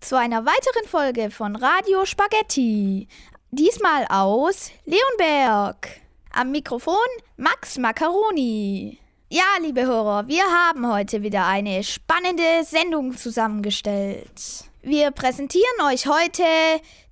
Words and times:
zu 0.00 0.16
einer 0.16 0.44
weiteren 0.44 0.88
Folge 0.88 1.30
von 1.30 1.56
Radio 1.56 2.04
Spaghetti. 2.04 3.08
Diesmal 3.50 4.06
aus 4.08 4.70
Leonberg. 4.84 5.88
Am 6.32 6.50
Mikrofon 6.50 6.94
Max 7.36 7.78
Macaroni. 7.78 8.98
Ja, 9.28 9.44
liebe 9.60 9.82
Hörer, 9.86 10.26
wir 10.28 10.44
haben 10.44 10.90
heute 10.92 11.22
wieder 11.22 11.46
eine 11.46 11.84
spannende 11.84 12.64
Sendung 12.64 13.16
zusammengestellt. 13.16 14.64
Wir 14.82 15.10
präsentieren 15.10 15.80
euch 15.86 16.06
heute 16.06 16.42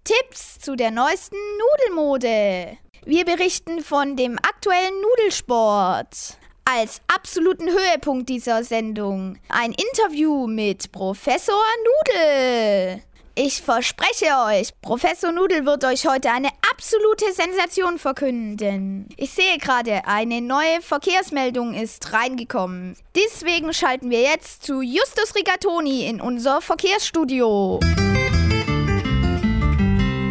Tipps 0.04 0.58
zu 0.58 0.76
der 0.76 0.90
neuesten 0.90 1.36
Nudelmode. 1.58 2.78
Wir 3.04 3.24
berichten 3.24 3.80
von 3.80 4.16
dem 4.16 4.38
aktuellen 4.38 5.00
Nudelsport 5.00 6.39
als 6.72 7.00
absoluten 7.08 7.68
Höhepunkt 7.68 8.28
dieser 8.28 8.62
Sendung 8.62 9.38
ein 9.48 9.72
Interview 9.72 10.46
mit 10.46 10.92
Professor 10.92 11.60
Nudel. 11.84 13.02
Ich 13.34 13.62
verspreche 13.62 14.26
euch, 14.46 14.68
Professor 14.82 15.32
Nudel 15.32 15.64
wird 15.64 15.84
euch 15.84 16.06
heute 16.06 16.30
eine 16.30 16.50
absolute 16.70 17.32
Sensation 17.32 17.98
verkünden. 17.98 19.08
Ich 19.16 19.30
sehe 19.30 19.58
gerade, 19.58 20.06
eine 20.06 20.40
neue 20.40 20.80
Verkehrsmeldung 20.82 21.74
ist 21.74 22.12
reingekommen. 22.12 22.96
Deswegen 23.16 23.72
schalten 23.72 24.10
wir 24.10 24.20
jetzt 24.20 24.64
zu 24.64 24.82
Justus 24.82 25.34
Rigatoni 25.34 26.06
in 26.06 26.20
unser 26.20 26.60
Verkehrsstudio. 26.60 27.80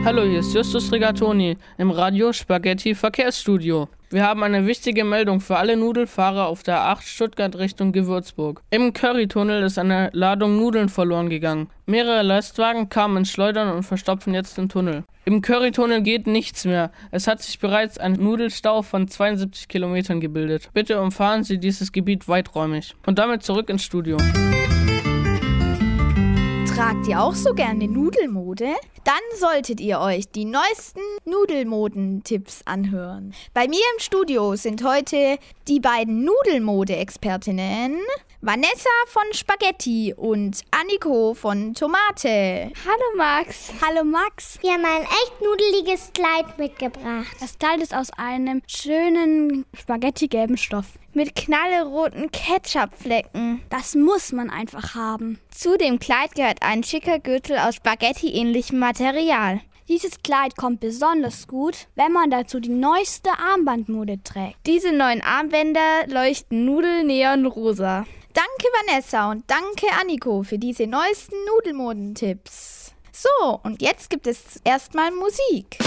Hallo, 0.05 0.23
hier 0.23 0.39
ist 0.39 0.53
Justus 0.53 0.92
Rigatoni 0.94 1.58
im 1.78 1.92
Radio 1.92 2.31
Spaghetti 2.31 2.95
Verkehrsstudio. 2.95 3.89
Wir 4.09 4.25
haben 4.25 4.42
eine 4.44 4.66
wichtige 4.66 5.03
Meldung 5.03 5.42
für 5.42 5.58
alle 5.58 5.75
Nudelfahrer 5.75 6.47
auf 6.47 6.64
der 6.64 6.86
8 6.86 7.05
Stuttgart 7.05 7.58
Richtung 7.58 7.92
Gewürzburg. 7.92 8.61
Im 8.70 8.94
Currytunnel 8.94 9.61
ist 9.61 9.77
eine 9.77 10.09
Ladung 10.14 10.55
Nudeln 10.55 10.88
verloren 10.88 11.30
gegangen. 11.30 11.70
Mehrere 11.86 12.23
Lastwagen 12.23 12.88
kamen 12.88 13.17
ins 13.17 13.30
Schleudern 13.30 13.75
und 13.75 13.83
verstopfen 13.83 14.33
jetzt 14.33 14.58
den 14.58 14.70
Tunnel. 14.70 15.03
Im 15.25 15.42
Currytunnel 15.42 16.02
geht 16.02 16.27
nichts 16.27 16.64
mehr. 16.64 16.92
Es 17.11 17.27
hat 17.27 17.44
sich 17.44 17.59
bereits 17.59 17.97
ein 17.97 18.14
Nudelstau 18.14 18.81
von 18.81 19.08
72 19.08 19.67
Kilometern 19.67 20.22
gebildet. 20.22 20.70
Bitte 20.73 21.02
umfahren 21.02 21.44
Sie 21.44 21.59
dieses 21.59 21.92
Gebiet 21.92 22.27
weiträumig. 22.27 22.95
Und 23.05 23.20
damit 23.20 23.44
zurück 23.44 23.70
ins 23.70 23.83
Studio. 23.83 24.17
Tragt 26.80 27.09
ihr 27.09 27.22
auch 27.22 27.35
so 27.35 27.53
gerne 27.53 27.89
Nudelmode? 27.89 28.73
Dann 29.03 29.19
solltet 29.38 29.81
ihr 29.81 29.99
euch 29.99 30.31
die 30.31 30.45
neuesten 30.45 31.02
Nudelmodentipps 31.25 32.61
anhören. 32.63 33.33
Bei 33.53 33.67
mir 33.67 33.81
im 33.94 33.99
Studio 33.99 34.55
sind 34.55 34.81
heute 34.86 35.39
die 35.67 35.81
beiden 35.81 36.23
Nudelmode-Expertinnen 36.23 37.97
Vanessa 38.42 38.90
von 39.08 39.23
Spaghetti 39.34 40.14
und 40.16 40.62
Anniko 40.72 41.34
von 41.34 41.73
Tomate. 41.73 42.72
Hallo 42.86 43.18
Max. 43.18 43.70
Hallo 43.86 44.06
Max. 44.06 44.58
Wir 44.62 44.76
haben 44.76 44.86
ein 44.86 45.02
echt 45.02 45.42
nudeliges 45.42 46.12
Kleid 46.14 46.58
mitgebracht. 46.58 47.36
Das 47.42 47.60
Kleid 47.60 47.82
ist 47.82 47.94
aus 47.94 48.12
einem 48.12 48.62
schönen 48.66 49.66
Spaghetti-gelben 49.78 50.56
Stoff 50.56 50.86
mit 51.12 51.36
knallroten 51.36 52.32
Ketchupflecken. 52.32 53.62
Das 53.70 53.95
muss 53.95 54.32
man 54.32 54.49
einfach 54.49 54.95
haben. 54.95 55.42
Zu 55.52 55.78
dem 55.78 55.99
Kleid 55.99 56.33
gehört 56.33 56.61
ein 56.61 56.86
schicker 56.86 57.20
Gürtel 57.20 57.58
aus 57.58 57.76
Spaghetti-ähnlichem 57.76 58.80
Material. 58.80 59.60
Dieses 59.89 60.22
Kleid 60.23 60.55
kommt 60.55 60.80
besonders 60.80 61.45
gut, 61.45 61.88
wenn 61.95 62.14
man 62.14 62.32
dazu 62.32 62.61
die 62.61 62.70
neueste 62.70 63.32
Armbandmode 63.32 64.23
trägt. 64.23 64.55
Diese 64.66 64.94
neuen 64.94 65.22
Armbänder 65.22 66.08
leuchten 66.08 66.64
nudelneonrosa. 66.64 68.05
Danke 68.39 68.70
Vanessa 68.88 69.30
und 69.32 69.44
danke 69.52 69.88
Anniko 70.00 70.44
für 70.44 70.58
diese 70.58 70.88
neuesten 70.88 71.36
Nudelmodentipps. 71.44 72.94
So, 73.11 73.60
und 73.64 73.82
jetzt 73.82 74.10
gibt 74.10 74.27
es 74.27 74.61
erstmal 74.64 75.11
Musik. 75.11 75.77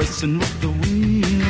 Racing 0.00 0.38
with 0.38 0.60
the 0.62 0.68
wind, 0.68 1.49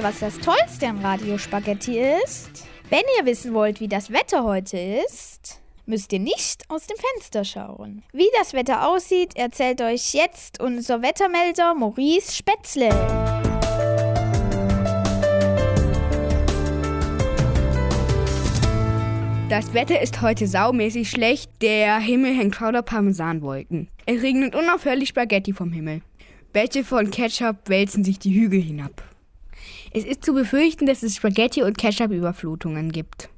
ihr, 0.00 0.04
was 0.04 0.20
das 0.20 0.38
Tollste 0.38 0.86
am 0.86 1.04
Radio 1.04 1.36
Spaghetti 1.36 1.98
ist? 1.98 2.64
Wenn 2.88 3.02
ihr 3.18 3.26
wissen 3.26 3.54
wollt, 3.54 3.80
wie 3.80 3.88
das 3.88 4.10
Wetter 4.10 4.44
heute 4.44 4.78
ist, 4.78 5.60
müsst 5.86 6.12
ihr 6.12 6.18
nicht 6.18 6.64
aus 6.68 6.86
dem 6.86 6.96
Fenster 6.96 7.44
schauen. 7.44 8.02
Wie 8.12 8.28
das 8.38 8.52
Wetter 8.52 8.88
aussieht, 8.88 9.36
erzählt 9.36 9.80
euch 9.80 10.14
jetzt 10.14 10.60
unser 10.60 11.02
Wettermelder 11.02 11.74
Maurice 11.74 12.34
Spätzle. 12.34 12.88
Das 19.48 19.74
Wetter 19.74 20.00
ist 20.00 20.22
heute 20.22 20.46
saumäßig 20.46 21.10
schlecht. 21.10 21.50
Der 21.60 21.98
Himmel 21.98 22.34
hängt 22.34 22.56
voller 22.56 22.82
Parmesanwolken. 22.82 23.88
Es 24.06 24.22
regnet 24.22 24.54
unaufhörlich 24.54 25.08
Spaghetti 25.10 25.52
vom 25.52 25.72
Himmel. 25.72 26.02
Bäche 26.52 26.84
von 26.84 27.10
Ketchup 27.10 27.68
wälzen 27.68 28.04
sich 28.04 28.18
die 28.18 28.34
Hügel 28.34 28.60
hinab. 28.60 29.09
Es 29.92 30.04
ist 30.04 30.24
zu 30.24 30.32
befürchten, 30.32 30.86
dass 30.86 31.02
es 31.02 31.16
Spaghetti- 31.16 31.64
und 31.64 31.76
Ketchup-Überflutungen 31.76 32.92
gibt. 32.92 33.28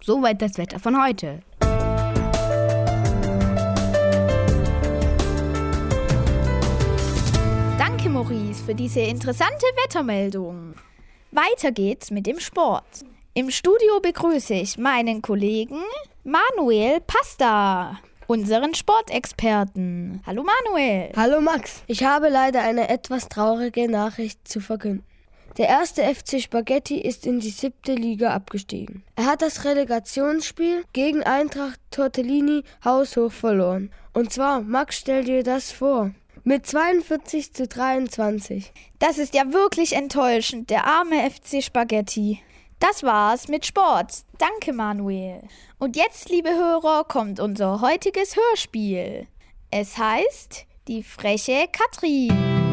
Soweit 0.00 0.40
das 0.40 0.56
Wetter 0.56 0.78
von 0.78 1.02
heute. 1.02 1.40
Danke, 7.78 8.08
Maurice, 8.08 8.62
für 8.64 8.74
diese 8.76 9.00
interessante 9.00 9.66
Wettermeldung. 9.84 10.74
Weiter 11.32 11.72
geht's 11.72 12.12
mit 12.12 12.26
dem 12.26 12.38
Sport. 12.38 13.04
Im 13.34 13.50
Studio 13.50 14.00
begrüße 14.00 14.54
ich 14.54 14.78
meinen 14.78 15.20
Kollegen 15.20 15.80
Manuel 16.22 17.00
Pasta. 17.00 17.98
unseren 18.28 18.74
Sportexperten. 18.74 20.22
Hallo 20.26 20.44
Manuel. 20.44 21.10
Hallo 21.16 21.40
Max, 21.40 21.82
ich 21.86 22.04
habe 22.04 22.28
leider 22.28 22.62
eine 22.62 22.88
etwas 22.88 23.28
traurige 23.28 23.90
Nachricht 23.90 24.46
zu 24.46 24.60
verkünden. 24.60 25.04
Der 25.56 25.68
erste 25.68 26.02
FC 26.02 26.40
Spaghetti 26.40 27.00
ist 27.00 27.26
in 27.26 27.40
die 27.40 27.50
siebte 27.50 27.94
Liga 27.94 28.32
abgestiegen. 28.32 29.02
Er 29.16 29.26
hat 29.26 29.42
das 29.42 29.64
Relegationsspiel 29.64 30.84
gegen 30.92 31.22
Eintracht 31.24 31.80
Tortellini 31.90 32.62
haushoch 32.84 33.32
verloren. 33.32 33.90
Und 34.12 34.32
zwar, 34.32 34.60
Max, 34.60 34.98
stell 34.98 35.24
dir 35.24 35.42
das 35.42 35.72
vor. 35.72 36.12
Mit 36.44 36.66
42 36.66 37.52
zu 37.52 37.66
23. 37.66 38.72
Das 38.98 39.18
ist 39.18 39.34
ja 39.34 39.52
wirklich 39.52 39.94
enttäuschend, 39.94 40.70
der 40.70 40.86
arme 40.86 41.28
FC 41.28 41.62
Spaghetti. 41.62 42.40
Das 42.78 43.02
war's 43.02 43.48
mit 43.48 43.66
Sport. 43.66 44.22
Danke, 44.38 44.72
Manuel. 44.72 45.42
Und 45.78 45.96
jetzt, 45.96 46.28
liebe 46.28 46.50
Hörer, 46.50 47.04
kommt 47.04 47.40
unser 47.40 47.80
heutiges 47.80 48.36
Hörspiel. 48.36 49.26
Es 49.70 49.98
heißt 49.98 50.66
Die 50.86 51.02
freche 51.02 51.66
Katrin. 51.72 52.67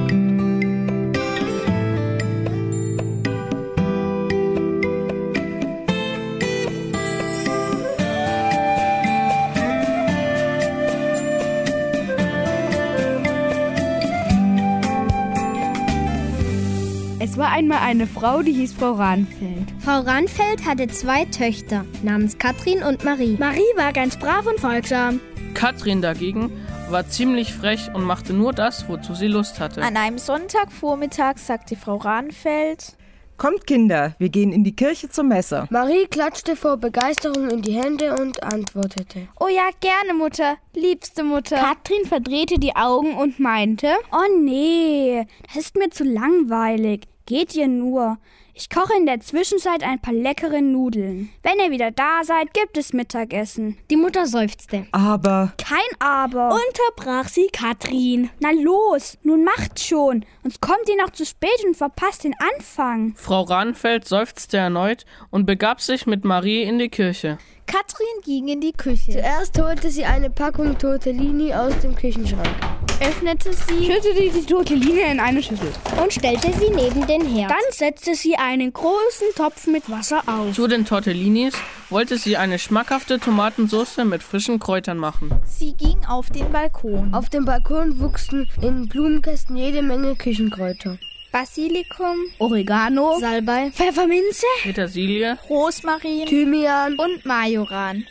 War 17.45 17.51
einmal 17.51 17.77
eine 17.83 18.07
Frau, 18.07 18.42
die 18.42 18.53
hieß 18.53 18.74
Frau 18.74 18.94
Rahnfeld. 18.94 19.71
Frau 19.77 20.00
Ranfeld 20.00 20.65
hatte 20.65 20.88
zwei 20.88 21.25
Töchter 21.25 21.86
namens 22.01 22.39
Katrin 22.39 22.81
und 22.81 23.03
Marie. 23.03 23.38
Marie 23.39 23.59
war 23.75 23.94
ganz 23.94 24.18
brav 24.18 24.47
und 24.47 24.59
folgsam. 24.59 25.19
Katrin 25.53 26.01
dagegen 26.01 26.51
war 26.89 27.07
ziemlich 27.07 27.53
frech 27.53 27.92
und 27.94 28.03
machte 28.03 28.33
nur 28.33 28.51
das, 28.51 28.89
wozu 28.89 29.13
sie 29.13 29.27
Lust 29.27 29.59
hatte. 29.59 29.83
An 29.83 29.95
einem 29.95 30.18
Sonntagvormittag 30.18 31.38
sagte 31.38 31.75
Frau 31.75 31.97
Rahnfeld, 31.97 32.97
Kommt, 33.38 33.68
Kinder, 33.68 34.15
wir 34.18 34.30
gehen 34.30 34.51
in 34.51 34.63
die 34.63 34.75
Kirche 34.75 35.09
zur 35.09 35.25
Messe. 35.25 35.68
Marie 35.69 36.07
klatschte 36.07 36.56
vor 36.56 36.77
Begeisterung 36.77 37.50
in 37.51 37.62
die 37.62 37.74
Hände 37.74 38.15
und 38.15 38.42
antwortete. 38.42 39.27
Oh 39.39 39.50
ja, 39.50 39.69
gerne, 39.81 40.18
Mutter. 40.18 40.56
Liebste 40.74 41.24
Mutter. 41.24 41.57
Katrin 41.57 42.06
verdrehte 42.07 42.57
die 42.57 42.75
Augen 42.75 43.15
und 43.15 43.39
meinte, 43.39 43.89
Oh 44.12 44.42
nee, 44.42 45.27
das 45.45 45.65
ist 45.65 45.75
mir 45.75 45.89
zu 45.89 46.06
langweilig. 46.06 47.01
Geht 47.27 47.56
ihr 47.56 47.68
nur. 47.68 48.19
Ich 48.54 48.69
koche 48.69 48.94
in 48.95 49.07
der 49.07 49.19
Zwischenzeit 49.19 49.81
ein 49.81 50.00
paar 50.00 50.13
leckere 50.13 50.62
Nudeln. 50.62 51.30
Wenn 51.42 51.60
ihr 51.60 51.72
wieder 51.72 51.89
da 51.89 52.24
seid, 52.24 52.54
gibt 52.54 52.77
es 52.77 52.94
Mittagessen. 52.94 53.77
Die 53.89 53.95
Mutter 53.98 54.27
seufzte. 54.27 54.86
Aber 54.92 55.51
Kein 55.57 55.80
Aber. 56.00 56.54
Unterbrach 56.54 57.27
sie 57.27 57.48
Katrin. 57.51 58.30
Na 58.39 58.51
los, 58.51 59.18
nun 59.24 59.44
macht 59.44 59.80
schon. 59.80 60.24
Sonst 60.44 60.62
kommt 60.62 60.88
ihr 60.88 60.98
noch 61.04 61.10
zu 61.10 61.25
spät 61.25 61.66
und 61.66 61.75
verpasst 61.75 62.24
den 62.25 62.36
Anfang. 62.56 63.16
Frau 63.18 63.42
Rahnfeld 63.42 64.07
seufzte 64.07 64.57
erneut 64.57 65.06
und 65.31 65.48
begab 65.48 65.81
sich 65.81 66.06
mit 66.06 66.24
Marie 66.24 66.62
in 66.62 66.78
die 66.78 66.89
Kirche. 66.89 67.39
Katrin 67.67 68.21
ging 68.23 68.47
in 68.47 68.62
die 68.62 68.71
Küche. 68.71 69.13
Zuerst 69.13 69.59
holte 69.59 69.89
sie 69.89 70.06
eine 70.06 70.29
Packung 70.29 70.77
Tortellini 70.77 71.53
aus 71.53 71.77
dem 71.79 71.95
Küchenschrank. 71.95 72.47
Öffnete 73.01 73.51
sie 73.51 73.85
Schüttete 73.85 74.31
die 74.33 74.45
Tortellini 74.45 75.01
in 75.12 75.19
eine 75.19 75.44
Schüssel. 75.44 75.71
Und 76.01 76.13
stellte 76.13 76.53
sie 76.53 76.69
neben 76.69 77.06
den 77.07 77.25
Herd. 77.25 77.51
Dann 77.51 77.57
setzte 77.71 78.15
sie 78.15 78.35
einen 78.35 78.71
großen 78.71 79.27
Topf 79.35 79.67
mit 79.67 79.89
Wasser 79.89 80.23
auf. 80.27 80.53
Zu 80.56 80.67
den 80.67 80.85
Tortellinis 80.85 81.56
wollte 81.89 82.17
sie 82.17 82.38
eine 82.38 82.59
schmackhafte 82.59 83.19
Tomatensauce 83.19 83.97
mit 84.06 84.23
frischen 84.23 84.59
Kräutern 84.59 84.97
machen. 84.97 85.31
Sie 85.45 85.73
ging 85.73 86.06
auf 86.07 86.29
den 86.29 86.51
Balkon. 86.51 87.13
Auf 87.13 87.29
dem 87.29 87.45
Balkon 87.45 88.00
wuchsen 88.00 88.47
in 88.61 88.88
Blumenkästen 88.88 89.57
jede 89.57 89.81
Menge 89.81 90.15
Küchenkräuter. 90.15 90.97
Basilikum, 91.35 92.15
Oregano, 92.39 93.19
Salbei, 93.19 93.69
Pfefferminze 93.69 94.45
Petersilie, 94.63 95.37
Rosmarin 95.49 96.27
Thymian, 96.27 96.95
und 96.97 97.25
Majoran. 97.25 98.05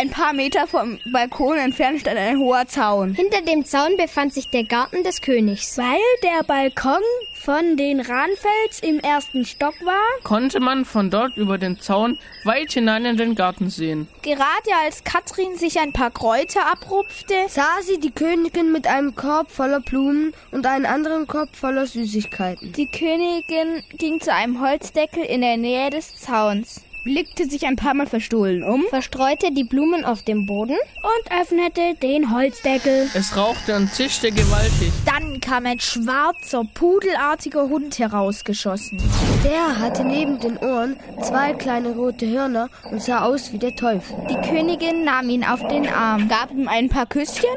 Ein 0.00 0.10
paar 0.10 0.32
Meter 0.32 0.68
vom 0.68 1.00
Balkon 1.12 1.56
entfernt 1.56 2.02
stand 2.02 2.18
ein 2.18 2.38
hoher 2.38 2.68
Zaun. 2.68 3.14
Hinter 3.14 3.42
dem 3.42 3.64
Zaun 3.64 3.96
befand 3.96 4.32
sich 4.32 4.48
der 4.48 4.62
Garten 4.62 5.02
des 5.02 5.20
Königs. 5.22 5.76
Weil 5.76 5.98
der 6.22 6.44
Balkon 6.44 7.02
von 7.34 7.76
den 7.76 7.98
Rahnfels 7.98 8.78
im 8.82 9.00
ersten 9.00 9.44
Stock 9.44 9.74
war, 9.84 10.22
konnte 10.22 10.60
man 10.60 10.84
von 10.84 11.10
dort 11.10 11.36
über 11.36 11.58
den 11.58 11.80
Zaun 11.80 12.16
weit 12.44 12.70
hinein 12.70 13.06
in 13.06 13.16
den 13.16 13.34
Garten 13.34 13.70
sehen. 13.70 14.06
Gerade 14.22 14.48
als 14.84 15.02
Katrin 15.02 15.56
sich 15.56 15.80
ein 15.80 15.92
paar 15.92 16.12
Kräuter 16.12 16.70
abrupfte, 16.70 17.34
sah 17.48 17.82
sie 17.82 17.98
die 17.98 18.12
Königin 18.12 18.70
mit 18.70 18.86
einem 18.86 19.16
Korb 19.16 19.50
voller 19.50 19.80
Blumen 19.80 20.32
und 20.52 20.64
einen 20.64 20.86
anderen 20.86 21.26
Korb 21.26 21.56
voller 21.56 21.86
Süßigkeiten. 21.86 22.70
die 22.72 22.86
Königin 22.86 23.82
ging 23.96 24.20
zu 24.20 24.32
einem 24.32 24.60
Holzdeckel 24.60 25.24
in 25.24 25.40
der 25.40 25.56
Nähe 25.56 25.90
des 25.90 26.14
Zauns, 26.20 26.82
blickte 27.08 27.48
sich 27.48 27.66
ein 27.66 27.76
paar 27.76 27.94
Mal 27.94 28.06
verstohlen 28.06 28.62
um 28.62 28.84
Verstreute 28.90 29.50
die 29.50 29.64
Blumen 29.64 30.04
auf 30.04 30.22
dem 30.22 30.44
Boden. 30.44 30.76
und 31.02 31.40
öffnete 31.40 31.94
den 32.02 32.34
Holzdeckel. 32.34 33.08
Es 33.14 33.34
rauchte 33.34 33.74
und 33.76 33.90
zischte 33.92 34.30
gewaltig. 34.30 34.92
dann 35.06 35.40
kam 35.40 35.64
ein 35.64 35.80
schwarzer, 35.80 36.64
pudelartiger 36.74 37.70
Hund 37.70 37.98
herausgeschossen. 37.98 39.00
Der 39.42 39.78
hatte 39.78 40.04
neben 40.04 40.38
den 40.38 40.58
Ohren 40.58 40.96
zwei 41.22 41.54
kleine 41.54 41.92
rote 41.92 42.26
Hörner 42.28 42.68
und 42.90 43.00
sah 43.02 43.24
aus 43.24 43.54
wie 43.54 43.58
der 43.58 43.74
Teufel. 43.74 44.14
Die 44.28 44.48
Königin 44.48 45.04
nahm 45.04 45.30
ihn 45.30 45.44
auf 45.44 45.66
den 45.68 45.88
Arm, 45.88 46.28
gab 46.28 46.50
ihm 46.50 46.68
ein 46.68 46.90
paar 46.90 47.06
Küsschen. 47.06 47.48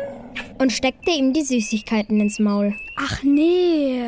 Und 0.59 0.71
steckte 0.71 1.11
ihm 1.11 1.33
die 1.33 1.41
Süßigkeiten 1.43 2.21
ins 2.21 2.39
Maul. 2.39 2.73
Ach 2.95 3.21
nee, 3.23 4.03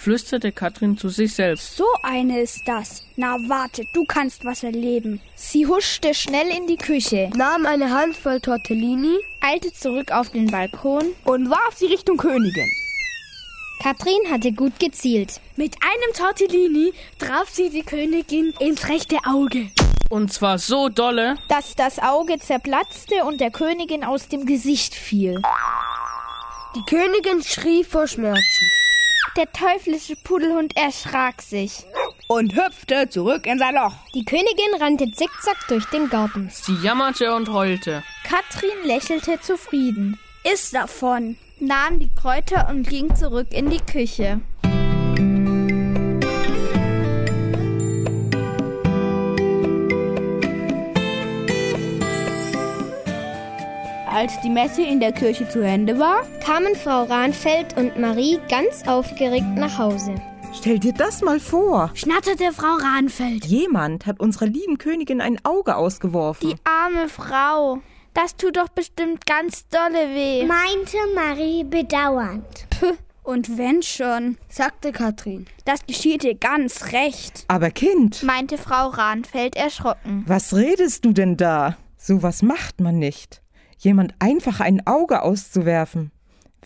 flüsterte 0.00 0.50
Katrin 0.50 0.96
zu 0.96 1.10
sich 1.10 1.34
selbst. 1.34 1.76
so 1.76 1.84
eine 2.02 2.40
ist 2.40 2.62
das. 2.66 3.04
Na 3.16 3.36
warte, 3.48 3.84
du 3.92 4.04
kannst 4.04 4.44
was 4.46 4.62
erleben. 4.62 5.20
Sie 5.34 5.66
huschte 5.66 6.14
schnell 6.14 6.48
in 6.48 6.66
die 6.66 6.78
Küche. 6.78 7.30
Nahm 7.36 7.66
eine 7.66 7.90
Handvoll 7.90 8.40
Tortellini 8.40 9.18
Eilte 9.42 9.72
zurück 9.72 10.10
auf 10.10 10.30
den 10.30 10.46
Balkon. 10.50 11.04
Und 11.24 11.50
warf 11.50 11.74
sie 11.76 11.86
Richtung 11.86 12.16
Königin. 12.16 12.70
Katrin 13.82 14.30
hatte 14.30 14.52
gut 14.52 14.78
gezielt. 14.78 15.40
Mit 15.56 15.76
einem 15.82 16.14
Tortellini 16.14 16.92
traf 17.18 17.50
sie 17.50 17.68
die 17.68 17.82
Königin 17.82 18.54
ins 18.58 18.88
rechte 18.88 19.16
Auge. 19.26 19.70
Und 20.08 20.32
zwar 20.32 20.58
so 20.58 20.88
dolle, 20.88 21.36
dass 21.48 21.76
das 21.76 21.98
Auge 21.98 22.38
zerplatzte 22.38 23.24
und 23.24 23.40
der 23.40 23.50
Königin 23.50 24.04
aus 24.04 24.28
dem 24.28 24.46
Gesicht 24.46 24.94
fiel. 24.94 25.40
Die 26.74 26.82
Königin 26.88 27.42
schrie 27.42 27.84
vor 27.84 28.06
Schmerzen. 28.06 28.70
Der 29.36 29.50
teuflische 29.52 30.16
Pudelhund 30.16 30.76
erschrak 30.76 31.40
sich. 31.40 31.84
Und 32.26 32.54
hüpfte 32.54 33.08
zurück 33.08 33.46
in 33.46 33.58
sein 33.58 33.74
Loch. 33.74 33.94
Die 34.14 34.24
Königin 34.24 34.74
rannte 34.80 35.10
zickzack 35.12 35.56
durch 35.68 35.84
den 35.86 36.08
Garten. 36.10 36.48
sie 36.52 36.74
jammerte 36.82 37.34
und 37.34 37.48
heulte. 37.52 38.02
Katrin 38.24 38.84
lächelte 38.86 39.40
zufrieden, 39.40 40.18
Iss 40.44 40.70
davon. 40.70 41.36
Nahm 41.58 41.98
die 41.98 42.10
Kräuter 42.14 42.68
und 42.70 42.88
ging 42.88 43.14
zurück 43.14 43.48
in 43.50 43.68
die 43.70 43.80
Küche. 43.80 44.40
Als 54.20 54.38
die 54.42 54.50
Messe 54.50 54.82
in 54.82 55.00
der 55.00 55.12
Kirche 55.12 55.48
zu 55.48 55.60
Ende 55.60 55.98
war, 55.98 56.24
Kamen 56.44 56.74
Frau 56.74 57.04
Rahnfeld 57.04 57.74
und 57.78 57.98
Marie 57.98 58.38
ganz 58.50 58.86
aufgeregt 58.86 59.46
nach 59.56 59.78
Hause. 59.78 60.14
stell 60.52 60.78
dir 60.78 60.92
das 60.92 61.22
mal 61.22 61.40
vor. 61.40 61.90
schnatterte 61.94 62.52
Frau 62.52 62.74
Rahnfeld. 62.74 63.46
Jemand 63.46 64.04
hat 64.04 64.20
unserer 64.20 64.44
lieben 64.44 64.76
Königin 64.76 65.22
ein 65.22 65.42
Auge 65.46 65.74
ausgeworfen. 65.74 66.50
Die 66.50 66.56
arme 66.64 67.08
Frau. 67.08 67.78
Das 68.12 68.36
tut 68.36 68.58
doch 68.58 68.68
bestimmt 68.68 69.24
ganz 69.24 69.66
dolle 69.68 70.14
weh. 70.14 70.44
Meinte 70.44 70.98
Marie 71.14 71.64
bedauernd. 71.64 72.66
Und 73.22 73.56
wenn 73.56 73.82
schon, 73.82 74.36
sagte 74.50 74.92
Katrin. 74.92 75.46
das 75.64 75.86
geschieht 75.86 76.24
dir 76.24 76.34
ganz 76.34 76.92
recht, 76.92 77.46
Aber 77.48 77.70
Kind, 77.70 78.22
meinte 78.22 78.58
Frau 78.58 78.88
Rahnfeld 78.88 79.56
erschrocken. 79.56 80.24
was 80.26 80.54
redest 80.54 81.06
du 81.06 81.14
denn 81.14 81.38
da? 81.38 81.78
Sowas 81.96 82.42
macht 82.42 82.80
man 82.80 82.98
nicht. 82.98 83.40
Jemand 83.80 84.14
einfach 84.18 84.60
ein 84.60 84.86
Auge 84.86 85.22
auszuwerfen. 85.22 86.10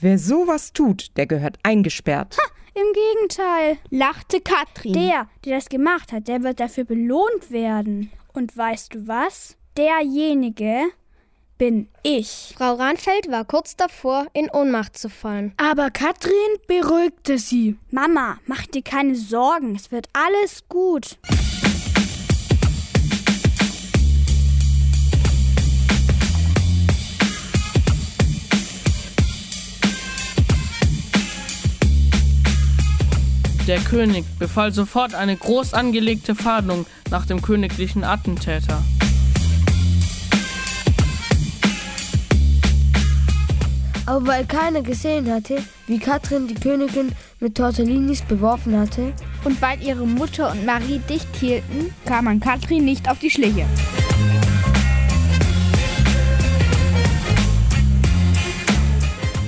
Wer 0.01 0.19
sowas 0.19 0.73
tut, 0.73 1.17
der 1.17 1.27
gehört 1.29 1.59
eingesperrt. 1.63 2.37
Im 2.75 2.93
Gegenteil, 2.93 3.79
lachte 3.91 4.41
Katrin. 4.41 4.95
Der, 4.95 5.29
der 5.45 5.55
das 5.55 5.69
gemacht 5.69 6.11
hat, 6.11 6.27
der 6.27 6.43
wird 6.43 6.59
dafür 6.59 6.83
belohnt 6.83 7.53
werden. 7.53 8.11
Und 8.33 8.57
weißt 8.57 8.95
du 8.95 9.07
was? 9.07 9.57
Derjenige 9.77 10.87
bin 11.57 11.87
ich. 12.03 12.53
Frau 12.59 12.75
Rahnfeld 12.75 13.31
war 13.31 13.45
kurz 13.45 13.77
davor, 13.77 14.27
in 14.33 14.51
Ohnmacht 14.51 14.99
zu 14.99 15.09
fallen. 15.09 15.55
Aber 15.57 15.93
Katrin 15.93 16.33
beruhigte 16.67 17.39
sie. 17.39 17.77
Mama, 17.93 18.39
mach 18.47 18.67
dir 18.67 18.83
keine 18.83 19.15
Sorgen, 19.15 19.77
es 19.77 19.93
wird 19.93 20.09
alles 20.13 20.65
gut. 20.69 21.17
Der 33.67 33.81
König 33.81 34.27
befahl 34.39 34.73
sofort 34.73 35.15
eine 35.15 35.37
groß 35.37 35.73
angelegte 35.73 36.35
Fahndung 36.35 36.85
nach 37.11 37.25
dem 37.25 37.41
königlichen 37.41 38.05
Attentäter. 38.05 38.83
Aber 44.05 44.27
weil 44.27 44.45
keiner 44.45 44.83
gesehen 44.83 45.33
hatte, 45.33 45.63
wie 45.87 45.99
Katrin 45.99 46.47
die 46.47 46.55
Königin 46.55 47.13
mit 47.41 47.57
Tortellinis 47.57 48.21
beworfen 48.21 48.79
hatte, 48.79 49.15
Und 49.45 49.61
weil 49.61 49.83
ihre 49.83 50.07
Mutter 50.07 50.51
und 50.53 50.67
Marie 50.67 51.01
dicht 51.09 51.35
hielten, 51.37 51.95
Kam 52.05 52.27
man 52.27 52.41
Katrin 52.41 52.85
nicht 52.85 53.11
auf 53.11 53.19
die 53.19 53.31
Schliche. 53.31 53.67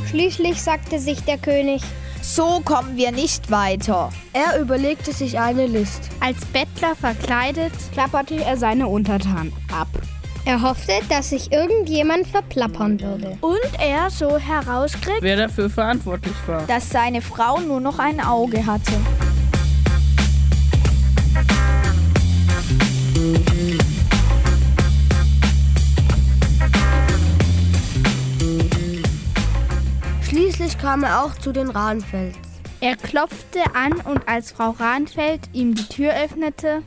Schließlich 0.08 0.62
sagte 0.62 0.98
sich 0.98 1.20
der 1.20 1.36
König, 1.36 1.82
So 2.28 2.60
kommen 2.64 2.96
wir 2.96 3.12
nicht 3.12 3.50
weiter. 3.50 4.10
er 4.32 4.60
überlegte 4.60 5.12
sich 5.12 5.38
eine 5.38 5.66
List. 5.66 6.10
als 6.20 6.44
Bettler 6.46 6.94
verkleidet, 6.96 7.72
Klapperte 7.92 8.34
er 8.44 8.56
seine 8.56 8.88
Untertanen 8.88 9.52
ab. 9.72 9.86
er 10.44 10.60
hoffte, 10.60 10.92
dass 11.08 11.30
sich 11.30 11.52
irgendjemand 11.52 12.26
verplappern 12.26 13.00
würde. 13.00 13.38
und 13.40 13.60
er 13.80 14.10
so 14.10 14.38
herauskriegt, 14.38 15.22
Wer 15.22 15.36
dafür 15.36 15.70
verantwortlich 15.70 16.34
war? 16.46 16.62
dass 16.66 16.90
seine 16.90 17.22
Frau 17.22 17.60
nur 17.60 17.80
noch 17.80 17.98
ein 18.00 18.20
Auge 18.20 18.66
hatte. 18.66 18.92
Kam 30.86 31.02
er 31.02 31.24
auch 31.24 31.34
zu 31.34 31.50
den 31.50 31.68
Rahnfels. 31.68 32.36
er 32.78 32.94
klopfte 32.94 33.58
an 33.74 33.94
und 33.94 34.28
als 34.28 34.52
Frau 34.52 34.70
Rahnfeld 34.70 35.40
ihm 35.52 35.74
die 35.74 35.88
Tür 35.88 36.12
öffnete, 36.12 36.84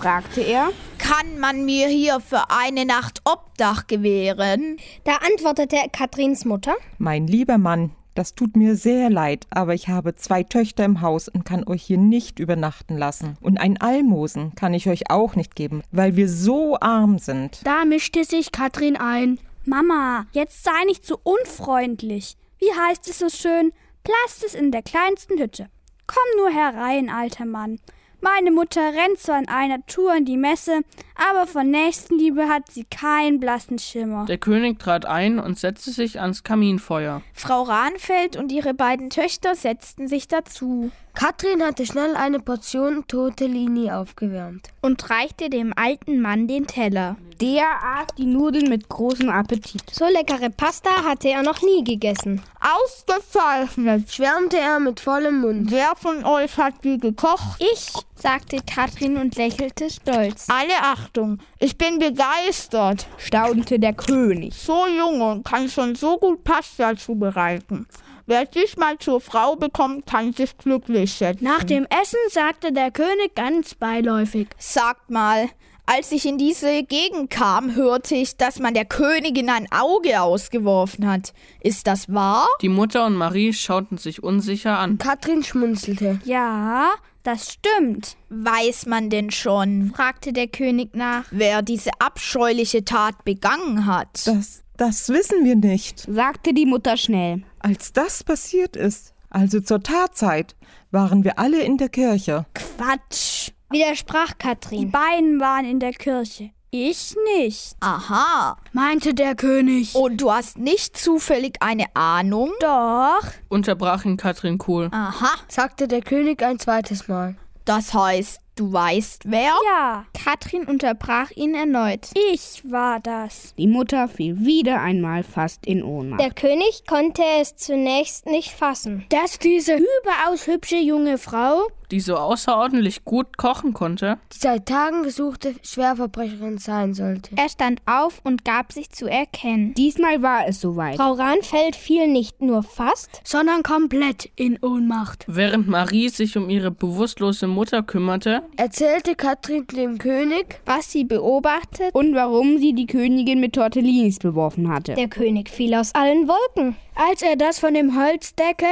Fragte 0.00 0.40
er. 0.40 0.70
Kann 0.98 1.38
man 1.38 1.64
mir 1.64 1.86
hier 1.86 2.18
für 2.18 2.50
eine 2.50 2.86
Nacht 2.86 3.20
Obdach 3.24 3.86
gewähren? 3.86 4.78
Da 5.04 5.18
antwortete 5.24 5.76
Katrins 5.92 6.44
Mutter, 6.44 6.74
Mein 6.98 7.28
lieber 7.28 7.56
Mann, 7.56 7.92
das 8.16 8.34
tut 8.34 8.56
mir 8.56 8.74
sehr 8.74 9.10
leid, 9.10 9.46
aber 9.50 9.74
ich 9.74 9.86
habe 9.86 10.16
zwei 10.16 10.42
Töchter 10.42 10.84
im 10.84 11.02
Haus 11.02 11.28
und 11.28 11.44
kann 11.44 11.64
euch 11.68 11.84
hier 11.84 11.98
nicht 11.98 12.40
übernachten 12.40 12.98
lassen. 12.98 13.36
Und 13.40 13.60
ein 13.60 13.80
Almosen 13.80 14.56
kann 14.56 14.74
ich 14.74 14.88
euch 14.88 15.08
auch 15.08 15.36
nicht 15.36 15.54
geben, 15.54 15.82
weil 15.92 16.16
wir 16.16 16.28
so 16.28 16.76
arm 16.80 17.20
sind. 17.20 17.60
Da 17.64 17.84
mischte 17.84 18.24
sich 18.24 18.50
Katrin 18.50 18.96
ein. 18.96 19.38
Mama, 19.66 20.26
jetzt 20.32 20.64
sei 20.64 20.84
nicht 20.86 21.04
so 21.04 21.20
unfreundlich. 21.22 22.36
Wie 22.58 22.72
heißt 22.72 23.08
es 23.08 23.18
so 23.18 23.28
schön? 23.28 23.72
Plast 24.04 24.42
es 24.42 24.54
in 24.54 24.72
der 24.72 24.82
kleinsten 24.82 25.38
Hütte. 25.38 25.68
Komm 26.06 26.24
nur 26.38 26.48
herein, 26.50 27.10
alter 27.10 27.44
Mann. 27.44 27.78
Meine 28.22 28.50
Mutter 28.50 28.94
rennt 28.94 29.18
zwar 29.18 29.38
in 29.38 29.48
einer 29.48 29.84
Tour 29.86 30.14
in 30.14 30.24
die 30.24 30.38
Messe, 30.38 30.80
aber 31.20 31.46
von 31.46 31.70
Nächstenliebe 31.70 32.48
hat 32.48 32.70
sie 32.70 32.84
keinen 32.84 33.40
blassen 33.40 33.78
Schimmer. 33.78 34.24
Der 34.26 34.38
König 34.38 34.78
trat 34.78 35.04
ein 35.04 35.38
und 35.38 35.58
setzte 35.58 35.90
sich 35.90 36.20
ans 36.20 36.42
Kaminfeuer. 36.42 37.22
Frau 37.34 37.62
Rahnfeld 37.62 38.36
und 38.36 38.50
ihre 38.52 38.74
beiden 38.74 39.10
Töchter 39.10 39.54
setzten 39.54 40.08
sich 40.08 40.28
dazu. 40.28 40.90
Katrin 41.14 41.62
hatte 41.62 41.84
schnell 41.86 42.14
eine 42.16 42.40
Portion 42.40 43.04
Tortellini 43.06 43.90
aufgewärmt. 43.90 44.68
Und 44.80 45.10
reichte 45.10 45.50
dem 45.50 45.72
alten 45.76 46.20
Mann 46.20 46.46
den 46.46 46.66
Teller. 46.66 47.16
Der 47.40 47.64
aß 47.82 48.08
die 48.16 48.26
Nudeln 48.26 48.68
mit 48.68 48.88
großem 48.88 49.28
Appetit. 49.28 49.82
so 49.90 50.06
leckere 50.06 50.50
Pasta 50.50 51.04
hatte 51.04 51.28
er 51.28 51.42
noch 51.42 51.62
nie 51.62 51.82
gegessen. 51.84 52.40
Ausgezeichnet. 52.60 54.12
Schwärmte 54.12 54.58
er 54.58 54.78
mit 54.78 55.00
vollem 55.00 55.40
Mund. 55.40 55.70
Wer 55.70 55.92
von 55.96 56.24
euch 56.24 56.56
hat 56.58 56.84
die 56.84 56.98
gekocht? 56.98 57.62
Ich, 57.72 57.92
sagte 58.14 58.58
Katrin 58.66 59.16
und 59.16 59.36
lächelte 59.36 59.90
stolz. 59.90 60.46
Alle 60.48 60.92
Achtung, 61.10 61.38
ich 61.58 61.76
bin 61.76 61.98
begeistert. 61.98 63.08
Staunte 63.16 63.80
der 63.80 63.94
König. 63.94 64.54
So 64.54 64.86
Junge 64.86 65.42
kann 65.42 65.68
schon 65.68 65.96
so 65.96 66.18
gut 66.18 66.44
Pasta 66.44 66.96
zubereiten. 66.96 67.88
Wer 68.26 68.44
dich 68.44 68.76
mal 68.76 68.96
zur 68.96 69.20
Frau 69.20 69.56
bekommt, 69.56 70.06
kann 70.06 70.32
sich 70.32 70.56
glücklich 70.56 71.12
schätzen. 71.12 71.42
Nach 71.42 71.64
dem 71.64 71.84
Essen 71.86 72.20
sagte 72.28 72.70
der 72.70 72.92
König 72.92 73.34
ganz 73.34 73.74
beiläufig. 73.74 74.46
Sagt 74.56 75.10
mal, 75.10 75.48
als 75.84 76.12
ich 76.12 76.26
in 76.26 76.38
diese 76.38 76.84
Gegend 76.84 77.30
kam, 77.30 77.74
hörte 77.74 78.14
ich, 78.14 78.36
dass 78.36 78.60
man 78.60 78.74
der 78.74 78.84
Königin 78.84 79.50
ein 79.50 79.66
Auge 79.72 80.20
ausgeworfen 80.20 81.10
hat. 81.10 81.32
Ist 81.60 81.88
das 81.88 82.14
wahr? 82.14 82.46
Die 82.62 82.68
Mutter 82.68 83.04
und 83.06 83.16
Marie 83.16 83.52
schauten 83.52 83.98
sich 83.98 84.22
unsicher 84.22 84.78
an. 84.78 84.98
Katrin 84.98 85.42
schmunzelte. 85.42 86.20
Ja, 86.24 86.90
das 87.22 87.52
stimmt, 87.52 88.16
Weiß 88.28 88.86
man 88.86 89.10
denn 89.10 89.30
schon, 89.30 89.92
fragte 89.94 90.32
der 90.32 90.46
König 90.48 90.94
nach. 90.94 91.24
wer 91.30 91.62
diese 91.62 91.90
abscheuliche 91.98 92.84
Tat 92.84 93.24
begangen 93.24 93.86
hat? 93.86 94.26
Das, 94.26 94.62
das 94.76 95.08
wissen 95.08 95.44
wir 95.44 95.56
nicht. 95.56 96.00
Sagte 96.10 96.52
die 96.54 96.66
Mutter 96.66 96.96
schnell. 96.96 97.42
Als 97.58 97.92
das 97.92 98.24
passiert 98.24 98.76
ist, 98.76 99.14
also 99.28 99.60
zur 99.60 99.82
Tatzeit, 99.82 100.56
waren 100.90 101.24
wir 101.24 101.38
alle 101.38 101.62
in 101.62 101.76
der 101.76 101.88
Kirche. 101.88 102.46
Quatsch. 102.54 103.50
Widersprach 103.70 104.32
Die 104.32 104.38
Katrin. 104.38 104.90
beiden 104.90 105.38
waren 105.40 105.64
in 105.64 105.78
der 105.78 105.92
Kirche. 105.92 106.50
Ich 106.72 107.16
nicht, 107.36 107.74
Aha. 107.80 108.56
meinte 108.72 109.12
der 109.12 109.34
König. 109.34 109.96
Und 109.96 110.20
du 110.20 110.30
hast 110.30 110.56
nicht 110.56 110.96
zufällig 110.96 111.56
eine 111.58 111.86
Ahnung? 111.94 112.52
Doch, 112.60 113.24
Unterbrach 113.48 114.04
ihn 114.04 114.16
Katrin 114.16 114.56
Kohl. 114.58 114.88
Aha. 114.92 115.30
sagte 115.48 115.88
der 115.88 116.00
König 116.00 116.40
ein 116.44 116.60
zweites 116.60 117.08
Mal. 117.08 117.34
Das 117.64 117.92
heißt, 117.92 118.38
du 118.60 118.72
weißt 118.72 119.22
wer? 119.26 119.52
ja. 119.66 120.04
Katrin 120.12 120.64
unterbrach 120.64 121.30
ihn 121.32 121.54
erneut. 121.54 122.08
Ich 122.32 122.62
war 122.70 123.00
das. 123.00 123.54
Die 123.56 123.66
Mutter 123.66 124.06
fiel 124.08 124.38
wieder 124.44 124.80
einmal 124.80 125.22
fast 125.22 125.66
in 125.66 125.82
Ohnmacht. 125.82 126.20
Der 126.20 126.30
König 126.30 126.84
konnte 126.86 127.22
es 127.40 127.56
zunächst 127.56 128.26
nicht 128.26 128.50
fassen. 128.50 129.06
Dass 129.08 129.38
diese 129.38 129.74
überaus 129.74 130.46
hübsche 130.46 130.76
junge 130.76 131.16
Frau 131.18 131.66
Die 131.90 132.00
so 132.00 132.16
außerordentlich 132.16 133.04
gut 133.04 133.36
kochen 133.38 133.72
konnte. 133.72 134.18
Die 134.32 134.38
seit 134.38 134.66
Tagen 134.66 135.02
gesuchte 135.02 135.54
Schwerverbrecherin 135.62 136.58
sein 136.58 136.94
sollte. 136.94 137.30
Er 137.36 137.48
stand 137.48 137.80
auf 137.86 138.20
und 138.22 138.44
gab 138.44 138.72
sich 138.72 138.90
zu 138.90 139.06
erkennen. 139.06 139.74
Diesmal 139.74 140.22
war 140.22 140.46
es 140.46 140.60
soweit. 140.60 140.96
Frau 140.96 141.14
Rahnfeld 141.14 141.74
fiel 141.76 142.06
nicht 142.06 142.42
nur 142.42 142.62
fast, 142.62 143.20
Sondern 143.24 143.62
komplett 143.62 144.30
in 144.36 144.58
Ohnmacht. 144.62 145.24
Während 145.26 145.66
Marie 145.66 146.10
sich 146.10 146.36
um 146.36 146.48
ihre 146.50 146.70
bewusstlose 146.70 147.46
Mutter 147.46 147.82
kümmerte, 147.82 148.42
Erzählte 148.56 149.14
Katrin 149.14 149.66
dem 149.66 149.98
König, 149.98 150.60
Was 150.66 150.90
sie 150.92 151.04
beobachtet, 151.04 151.94
Und 151.94 152.14
warum 152.14 152.58
sie 152.58 152.72
die 152.74 152.86
Königin 152.86 153.40
mit 153.40 153.54
Tortellinis 153.54 154.18
beworfen 154.18 154.68
hatte. 154.70 154.94
der 154.94 155.08
König 155.08 155.48
fiel 155.48 155.74
aus 155.74 155.94
allen 155.94 156.28
Wolken. 156.28 156.76
als 156.94 157.22
er 157.22 157.36
das 157.36 157.58
von 157.58 157.74
dem 157.74 157.98
Holzdeckel 157.98 158.68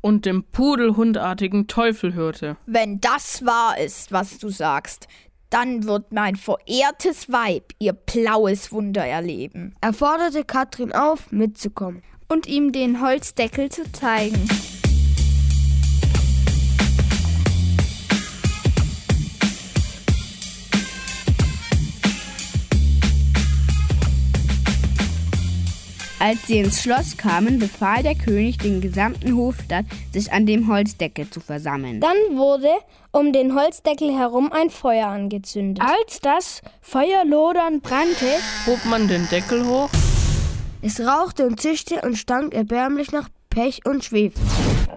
und 0.00 0.26
dem 0.26 0.44
pudelhundartigen 0.44 1.66
Teufel 1.66 2.14
hörte. 2.14 2.56
Wenn 2.66 3.00
das 3.00 3.44
wahr 3.44 3.78
ist, 3.78 4.12
was 4.12 4.38
du 4.38 4.48
sagst, 4.48 5.08
dann 5.50 5.84
wird 5.84 6.12
mein 6.12 6.36
verehrtes 6.36 7.30
Weib 7.32 7.72
ihr 7.78 7.94
blaues 7.94 8.70
Wunder 8.70 9.04
erleben. 9.04 9.74
er 9.80 9.92
forderte 9.92 10.44
Katrin 10.44 10.92
auf, 10.92 11.32
mitzukommen. 11.32 12.02
und 12.28 12.46
ihm 12.46 12.72
den 12.72 13.00
Holzdeckel 13.00 13.70
zu 13.70 13.90
zeigen. 13.90 14.46
Als 26.20 26.48
sie 26.48 26.58
ins 26.58 26.82
Schloss 26.82 27.16
kamen, 27.16 27.60
befahl 27.60 28.02
der 28.02 28.16
König 28.16 28.58
den 28.58 28.80
gesamten 28.80 29.36
Hofstaat, 29.36 29.84
sich 30.12 30.32
an 30.32 30.46
dem 30.46 30.66
Holzdeckel 30.66 31.30
zu 31.30 31.38
versammeln. 31.40 32.00
Dann 32.00 32.36
wurde 32.36 32.70
um 33.12 33.32
den 33.32 33.54
Holzdeckel 33.54 34.16
herum 34.16 34.50
ein 34.52 34.70
Feuer 34.70 35.06
angezündet. 35.06 35.84
Als 35.84 36.20
das 36.20 36.60
Feuer 36.80 37.24
lodernd 37.24 37.84
brannte, 37.84 38.26
Hob 38.66 38.84
man 38.86 39.06
den 39.06 39.28
Deckel 39.28 39.64
hoch, 39.64 39.90
Es 40.82 41.00
rauchte 41.00 41.46
und 41.46 41.60
zischte 41.60 42.00
und 42.02 42.16
stank 42.16 42.52
erbärmlich 42.52 43.12
nach 43.12 43.28
Pech 43.50 43.80
und 43.86 44.04
Schwefel. 44.04 44.42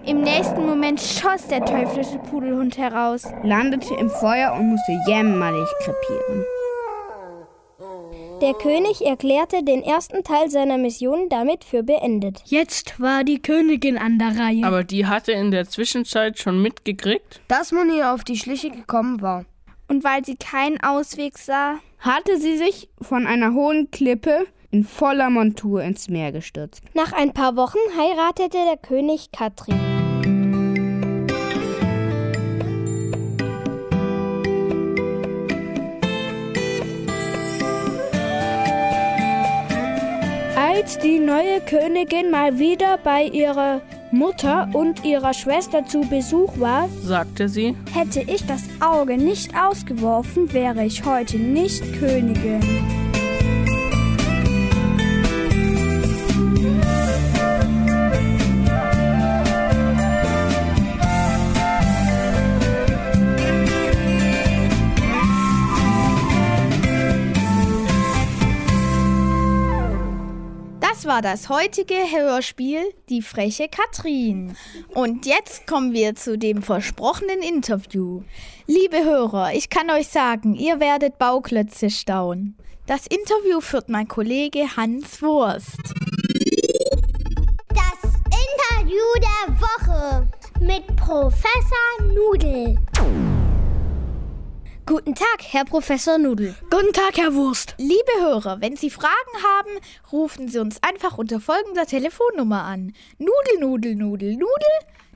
im 0.05 0.21
nächsten 0.21 0.65
Moment 0.65 0.99
schoss 0.99 1.47
der 1.47 1.63
teuflische 1.63 2.17
Pudelhund 2.17 2.77
heraus. 2.79 3.27
landete 3.43 3.93
im 3.93 4.09
Feuer 4.09 4.53
und 4.53 4.71
musste 4.71 4.99
jämmerlich 5.07 5.69
krepieren. 5.83 6.45
Der 8.41 8.55
König 8.55 9.05
erklärte 9.05 9.63
den 9.63 9.83
ersten 9.83 10.23
Teil 10.23 10.49
seiner 10.49 10.79
Mission 10.79 11.29
damit 11.29 11.63
für 11.63 11.83
beendet. 11.83 12.41
Jetzt 12.45 12.99
war 12.99 13.23
die 13.23 13.39
Königin 13.39 13.99
an 13.99 14.17
der 14.17 14.35
Reihe. 14.35 14.65
aber 14.65 14.83
die 14.83 15.05
hatte 15.05 15.31
in 15.31 15.51
der 15.51 15.69
Zwischenzeit 15.69 16.39
schon 16.39 16.59
mitgekriegt. 16.59 17.39
Dass 17.47 17.71
man 17.71 17.93
ihr 17.93 18.11
auf 18.11 18.23
die 18.23 18.37
Schliche 18.37 18.71
gekommen 18.71 19.21
war. 19.21 19.45
Und 19.87 20.03
weil 20.03 20.25
sie 20.25 20.37
keinen 20.37 20.81
Ausweg 20.81 21.37
sah, 21.37 21.75
Hatte 21.99 22.37
sie 22.39 22.57
sich 22.57 22.89
von 22.99 23.27
einer 23.27 23.53
hohen 23.53 23.91
Klippe 23.91 24.47
in 24.71 24.85
voller 24.85 25.29
Montur 25.29 25.83
ins 25.83 26.09
Meer 26.09 26.31
gestürzt. 26.31 26.81
Nach 26.95 27.13
ein 27.13 27.33
paar 27.33 27.55
Wochen 27.55 27.77
heiratete 27.95 28.57
der 28.57 28.77
König 28.77 29.31
Katrin. 29.31 29.90
Als 40.81 40.97
die 40.97 41.19
neue 41.19 41.61
Königin 41.61 42.31
mal 42.31 42.57
wieder 42.57 42.97
bei 42.97 43.25
ihrer 43.25 43.81
Mutter 44.11 44.67
und 44.73 45.05
ihrer 45.05 45.31
Schwester 45.31 45.85
zu 45.85 46.01
Besuch 46.01 46.59
war, 46.59 46.89
sagte 47.03 47.47
sie. 47.49 47.75
hätte 47.93 48.21
ich 48.21 48.43
das 48.47 48.63
Auge 48.79 49.15
nicht 49.15 49.51
ausgeworfen, 49.55 50.51
wäre 50.53 50.83
ich 50.83 51.05
heute 51.05 51.37
nicht 51.37 51.83
Königin. 51.99 52.61
War 71.11 71.21
das 71.21 71.49
heutige 71.49 71.93
Hörspiel 71.93 72.93
Die 73.09 73.21
freche 73.21 73.67
Katrin. 73.67 74.55
Und 74.93 75.25
jetzt 75.25 75.67
kommen 75.67 75.91
wir 75.91 76.15
zu 76.15 76.37
dem 76.37 76.61
versprochenen 76.61 77.41
Interview. 77.41 78.23
Liebe 78.65 79.03
Hörer, 79.03 79.53
ich 79.53 79.69
kann 79.69 79.89
euch 79.89 80.07
sagen, 80.07 80.55
ihr 80.55 80.79
werdet 80.79 81.17
Bauklötze 81.17 81.89
staunen. 81.89 82.55
Das 82.85 83.07
Interview 83.07 83.59
führt 83.59 83.89
mein 83.89 84.07
Kollege 84.07 84.77
Hans 84.77 85.21
Wurst. 85.21 85.81
Das 87.67 88.11
Interview 88.79 89.03
der 89.17 89.59
Woche 89.59 90.27
mit 90.61 90.95
Professor 90.95 92.05
Nudel. 92.13 92.77
Guten 94.87 95.13
Tag, 95.13 95.43
Herr 95.43 95.63
Professor 95.63 96.17
Nudel. 96.17 96.55
Guten 96.71 96.91
Tag, 96.91 97.15
Herr 97.17 97.35
Wurst. 97.35 97.75
Liebe 97.77 98.11
Hörer, 98.19 98.61
wenn 98.61 98.75
Sie 98.75 98.89
Fragen 98.89 99.13
haben, 99.43 99.69
rufen 100.11 100.47
Sie 100.49 100.59
uns 100.59 100.81
einfach 100.81 101.19
unter 101.19 101.39
folgender 101.39 101.85
Telefonnummer 101.85 102.63
an. 102.63 102.93
Nudel, 103.19 103.59
Nudel, 103.59 103.95
Nudel, 103.95 104.31
Nudel, 104.35 104.47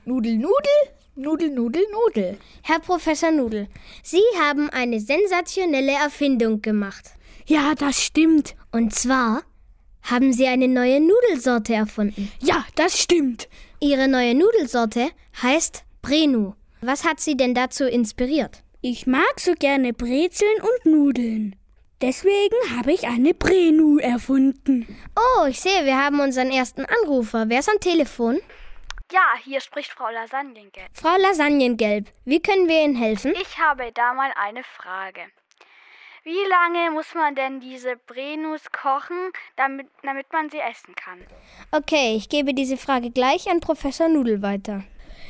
Nudel, 0.04 0.36
Nudel, 0.36 0.70
Nudel, 1.16 1.50
Nudel, 1.50 1.82
Nudel. 1.92 2.38
Herr 2.62 2.78
Professor 2.78 3.32
Nudel, 3.32 3.66
Sie 4.04 4.22
haben 4.40 4.70
eine 4.70 5.00
sensationelle 5.00 5.92
Erfindung 5.92 6.62
gemacht. 6.62 7.10
Ja, 7.46 7.74
das 7.74 8.00
stimmt. 8.02 8.54
Und 8.70 8.94
zwar 8.94 9.42
haben 10.02 10.32
Sie 10.32 10.46
eine 10.46 10.68
neue 10.68 11.00
Nudelsorte 11.00 11.74
erfunden. 11.74 12.30
Ja, 12.40 12.64
das 12.76 13.00
stimmt. 13.00 13.48
Ihre 13.80 14.06
neue 14.06 14.34
Nudelsorte 14.34 15.10
heißt 15.42 15.82
Brenu. 16.02 16.54
Was 16.80 17.04
hat 17.04 17.18
Sie 17.18 17.36
denn 17.36 17.54
dazu 17.54 17.84
inspiriert? 17.84 18.62
Ich 18.88 19.04
mag 19.04 19.40
so 19.40 19.54
gerne 19.54 19.92
Brezeln 19.92 20.60
und 20.60 20.92
Nudeln. 20.92 21.56
Deswegen 22.00 22.54
habe 22.76 22.92
ich 22.92 23.04
eine 23.08 23.34
Brenu 23.34 23.98
erfunden. 23.98 24.86
Oh, 25.16 25.46
ich 25.46 25.60
sehe, 25.60 25.84
wir 25.84 25.98
haben 25.98 26.20
unseren 26.20 26.52
ersten 26.52 26.84
Anrufer. 26.84 27.46
Wer 27.48 27.58
ist 27.58 27.68
am 27.68 27.80
Telefon? 27.80 28.38
Ja, 29.10 29.34
hier 29.42 29.60
spricht 29.60 29.90
Frau 29.90 30.08
Lasagnengelb. 30.08 30.86
Frau 30.92 31.16
Lasagnengelb. 31.18 32.06
Wie 32.24 32.40
können 32.40 32.68
wir 32.68 32.84
Ihnen 32.84 32.94
helfen? 32.94 33.34
Ich 33.42 33.58
habe 33.58 33.90
da 33.92 34.14
mal 34.14 34.30
eine 34.40 34.62
Frage. 34.62 35.22
Wie 36.22 36.48
lange 36.48 36.92
muss 36.92 37.12
man 37.12 37.34
denn 37.34 37.58
diese 37.58 37.96
Brenus 37.96 38.70
kochen, 38.70 39.32
damit, 39.56 39.88
damit 40.04 40.32
man 40.32 40.48
sie 40.48 40.60
essen 40.60 40.94
kann? 40.94 41.26
Okay, 41.72 42.14
ich 42.14 42.28
gebe 42.28 42.54
diese 42.54 42.76
Frage 42.76 43.10
gleich 43.10 43.50
an 43.50 43.58
Professor 43.58 44.08
Nudel 44.08 44.42
weiter. 44.42 44.84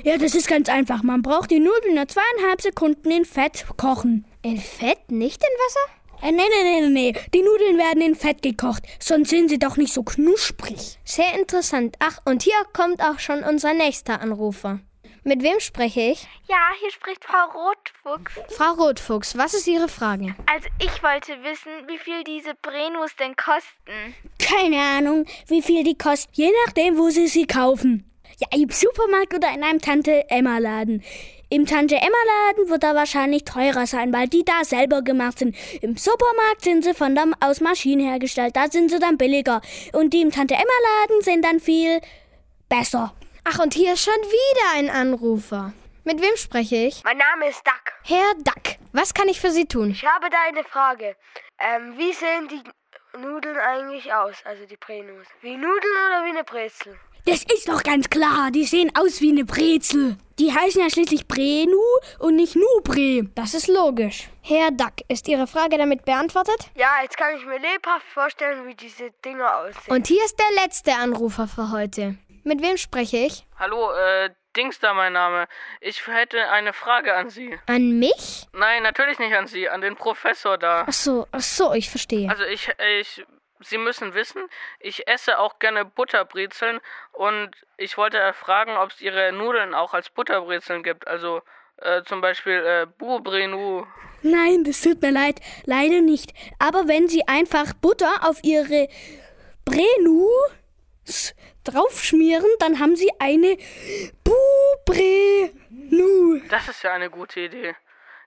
Ja, 0.04 0.18
das 0.18 0.34
ist 0.34 0.48
ganz 0.48 0.68
einfach. 0.68 1.02
Man 1.02 1.22
braucht 1.22 1.50
die 1.50 1.58
Nudeln 1.58 1.94
nur 1.94 2.08
zweieinhalb 2.08 2.60
Sekunden 2.60 3.10
in 3.10 3.24
Fett 3.24 3.64
kochen. 3.76 4.26
In 4.42 4.58
Fett, 4.58 5.10
nicht 5.10 5.42
in 5.42 5.48
Wasser? 5.66 6.26
Äh, 6.26 6.32
nee, 6.32 6.42
nee, 6.48 6.80
nee, 6.80 6.88
nee. 6.88 7.12
Die 7.34 7.42
Nudeln 7.42 7.78
werden 7.78 8.02
in 8.02 8.14
Fett 8.14 8.42
gekocht, 8.42 8.84
sonst 8.98 9.30
sind 9.30 9.48
sie 9.48 9.58
doch 9.58 9.76
nicht 9.76 9.92
so 9.92 10.02
knusprig. 10.02 10.98
Sehr 11.04 11.38
interessant. 11.38 11.96
Ach, 11.98 12.20
und 12.24 12.42
hier 12.42 12.54
kommt 12.72 13.02
auch 13.02 13.18
schon 13.18 13.42
unser 13.42 13.74
nächster 13.74 14.20
Anrufer. 14.20 14.80
Mit 15.24 15.42
wem 15.42 15.58
spreche 15.58 16.00
ich? 16.12 16.22
Ja, 16.48 16.56
hier 16.78 16.90
spricht 16.92 17.24
Frau 17.24 17.46
Rotfuchs. 17.50 18.32
Frau 18.54 18.74
Rotfuchs, 18.74 19.36
was 19.36 19.54
ist 19.54 19.66
Ihre 19.66 19.88
Frage? 19.88 20.36
Also 20.46 20.68
ich 20.78 21.02
wollte 21.02 21.32
wissen, 21.42 21.72
wie 21.88 21.98
viel 21.98 22.22
diese 22.22 22.54
Brenus 22.62 23.10
denn 23.16 23.34
kosten. 23.34 24.14
Keine 24.38 24.80
Ahnung, 24.80 25.26
wie 25.48 25.62
viel 25.62 25.82
die 25.82 25.98
kosten, 25.98 26.30
je 26.32 26.52
nachdem, 26.64 26.96
wo 26.96 27.10
Sie 27.10 27.26
sie 27.26 27.46
kaufen. 27.46 28.08
Ja, 28.38 28.48
im 28.52 28.68
Supermarkt 28.68 29.32
oder 29.32 29.48
in 29.54 29.64
einem 29.64 29.80
Tante-Emma-Laden. 29.80 31.02
Im 31.48 31.64
Tante-Emma-Laden 31.64 32.68
wird 32.68 32.84
er 32.84 32.94
wahrscheinlich 32.94 33.44
teurer 33.44 33.86
sein, 33.86 34.12
weil 34.12 34.28
die 34.28 34.44
da 34.44 34.62
selber 34.62 35.00
gemacht 35.00 35.38
sind. 35.38 35.56
Im 35.80 35.96
Supermarkt 35.96 36.62
sind 36.62 36.84
sie 36.84 36.92
von 36.92 37.14
der, 37.14 37.24
aus 37.40 37.62
Maschinen 37.62 38.06
hergestellt, 38.06 38.54
da 38.54 38.68
sind 38.68 38.90
sie 38.90 38.98
dann 38.98 39.16
billiger. 39.16 39.62
Und 39.94 40.12
die 40.12 40.20
im 40.20 40.32
Tante-Emma-Laden 40.32 41.22
sind 41.22 41.46
dann 41.46 41.60
viel 41.60 42.02
besser. 42.68 43.14
Ach, 43.44 43.58
und 43.58 43.72
hier 43.72 43.94
ist 43.94 44.04
schon 44.04 44.12
wieder 44.12 44.74
ein 44.74 44.90
Anrufer. 44.90 45.72
Mit 46.04 46.20
wem 46.20 46.36
spreche 46.36 46.76
ich? 46.76 47.04
Mein 47.04 47.16
Name 47.16 47.48
ist 47.48 47.66
Duck. 47.66 47.94
Herr 48.02 48.34
Duck, 48.34 48.76
was 48.92 49.14
kann 49.14 49.28
ich 49.28 49.40
für 49.40 49.50
Sie 49.50 49.64
tun? 49.64 49.92
Ich 49.92 50.04
habe 50.04 50.28
da 50.28 50.36
eine 50.46 50.62
Frage. 50.62 51.16
Ähm, 51.58 51.94
wie 51.96 52.12
sehen 52.12 52.48
die 52.48 53.18
Nudeln 53.18 53.56
eigentlich 53.56 54.12
aus, 54.12 54.36
also 54.44 54.66
die 54.66 54.76
Brenus? 54.76 55.26
Wie 55.40 55.56
Nudeln 55.56 55.94
oder 56.08 56.24
wie 56.26 56.30
eine 56.30 56.44
Brezel? 56.44 56.98
Das 57.28 57.42
ist 57.42 57.68
doch 57.68 57.82
ganz 57.82 58.08
klar, 58.08 58.52
die 58.52 58.64
sehen 58.64 58.92
aus 58.96 59.20
wie 59.20 59.32
eine 59.32 59.44
Brezel. 59.44 60.16
Die 60.38 60.52
heißen 60.52 60.80
ja 60.80 60.88
schließlich 60.88 61.26
Brenu 61.26 61.82
und 62.20 62.36
nicht 62.36 62.54
Nubre. 62.54 63.28
Das 63.34 63.52
ist 63.52 63.66
logisch. 63.66 64.28
Herr 64.42 64.70
Duck, 64.70 64.92
ist 65.08 65.26
Ihre 65.26 65.48
Frage 65.48 65.76
damit 65.76 66.04
beantwortet? 66.04 66.70
Ja, 66.76 67.02
jetzt 67.02 67.16
kann 67.16 67.34
ich 67.36 67.44
mir 67.44 67.58
lebhaft 67.58 68.06
vorstellen, 68.14 68.64
wie 68.68 68.76
diese 68.76 69.10
Dinger 69.24 69.56
aussehen. 69.56 69.92
Und 69.92 70.06
hier 70.06 70.24
ist 70.24 70.38
der 70.38 70.62
letzte 70.62 70.92
Anrufer 70.94 71.48
für 71.48 71.72
heute. 71.72 72.16
Mit 72.44 72.62
wem 72.62 72.76
spreche 72.76 73.16
ich? 73.16 73.44
Hallo, 73.58 73.90
äh, 73.90 74.30
Dings 74.56 74.78
da 74.78 74.94
mein 74.94 75.14
Name. 75.14 75.48
Ich 75.80 76.06
hätte 76.06 76.48
eine 76.50 76.72
Frage 76.72 77.12
an 77.12 77.28
Sie. 77.28 77.58
An 77.66 77.98
mich? 77.98 78.46
Nein, 78.52 78.84
natürlich 78.84 79.18
nicht 79.18 79.34
an 79.34 79.48
Sie, 79.48 79.68
an 79.68 79.80
den 79.80 79.96
Professor 79.96 80.58
da. 80.58 80.84
Ach 80.86 80.92
so, 80.92 81.26
ach 81.32 81.40
so, 81.40 81.72
ich 81.72 81.90
verstehe. 81.90 82.30
Also 82.30 82.44
ich, 82.44 82.68
ich, 83.00 83.24
Sie 83.60 83.78
müssen 83.78 84.14
wissen, 84.14 84.42
ich 84.80 85.06
esse 85.08 85.38
auch 85.38 85.58
gerne 85.58 85.84
Butterbrezeln 85.84 86.80
und 87.12 87.50
ich 87.76 87.96
wollte 87.96 88.32
fragen, 88.32 88.76
ob 88.76 88.90
es 88.90 89.00
Ihre 89.00 89.32
Nudeln 89.32 89.74
auch 89.74 89.94
als 89.94 90.10
Butterbrezeln 90.10 90.82
gibt. 90.82 91.06
Also 91.06 91.42
äh, 91.78 92.02
zum 92.04 92.20
Beispiel 92.20 92.64
äh, 92.64 92.86
Bubrenu. 92.98 93.86
Nein, 94.22 94.64
das 94.64 94.80
tut 94.80 95.02
mir 95.02 95.10
leid, 95.10 95.40
leider 95.64 96.00
nicht. 96.00 96.32
Aber 96.58 96.88
wenn 96.88 97.08
Sie 97.08 97.26
einfach 97.28 97.72
Butter 97.74 98.20
auf 98.22 98.38
Ihre 98.42 98.88
Brenus 99.64 101.34
draufschmieren, 101.64 102.46
dann 102.58 102.78
haben 102.78 102.96
Sie 102.96 103.10
eine 103.18 103.56
Bubrenu. 104.24 106.40
Das 106.48 106.68
ist 106.68 106.82
ja 106.82 106.92
eine 106.92 107.10
gute 107.10 107.40
Idee. 107.40 107.74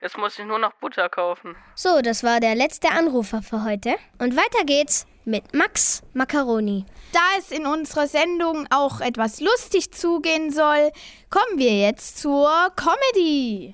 Jetzt 0.01 0.17
muss 0.17 0.39
ich 0.39 0.45
nur 0.45 0.59
noch 0.59 0.73
Butter 0.75 1.09
kaufen. 1.09 1.57
So, 1.75 2.01
das 2.01 2.23
war 2.23 2.39
der 2.39 2.55
letzte 2.55 2.89
Anrufer 2.89 3.41
für 3.41 3.65
heute. 3.65 3.95
Und 4.17 4.37
weiter 4.37 4.63
geht's 4.65 5.05
mit 5.29 5.53
Max 5.53 6.01
Macaroni. 6.13 6.85
Da 7.11 7.19
es 7.37 7.51
in 7.51 7.65
unserer 7.65 8.07
Sendung 8.07 8.67
auch 8.69 9.01
etwas 9.01 9.39
lustig 9.39 9.91
zugehen 9.91 10.51
soll, 10.51 10.91
kommen 11.29 11.57
wir 11.57 11.77
jetzt 11.77 12.19
zur 12.19 12.49
Comedy. 12.75 13.73